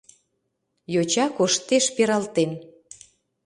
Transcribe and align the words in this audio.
Йоча 0.93 1.25
коштеш 1.37 1.85
пералтен. 1.95 2.51